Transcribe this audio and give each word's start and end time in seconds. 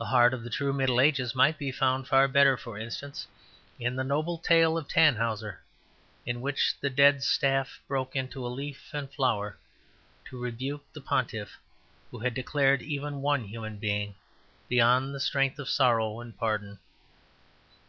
The 0.00 0.06
heart 0.06 0.34
of 0.34 0.42
the 0.42 0.50
true 0.50 0.72
Middle 0.72 1.00
Ages 1.00 1.32
might 1.32 1.58
be 1.58 1.70
found 1.70 2.08
far 2.08 2.26
better, 2.26 2.56
for 2.56 2.76
instance, 2.76 3.28
in 3.78 3.94
the 3.94 4.02
noble 4.02 4.36
tale 4.36 4.76
of 4.76 4.88
Tannhauser, 4.88 5.60
in 6.26 6.40
which 6.40 6.74
the 6.80 6.90
dead 6.90 7.22
staff 7.22 7.78
broke 7.86 8.16
into 8.16 8.44
leaf 8.48 8.92
and 8.92 9.08
flower 9.08 9.56
to 10.24 10.40
rebuke 10.42 10.84
the 10.92 11.00
pontiff 11.00 11.56
who 12.10 12.18
had 12.18 12.34
declared 12.34 12.82
even 12.82 13.22
one 13.22 13.44
human 13.44 13.76
being 13.78 14.16
beyond 14.68 15.14
the 15.14 15.20
strength 15.20 15.60
of 15.60 15.68
sorrow 15.68 16.18
and 16.18 16.36
pardon. 16.36 16.80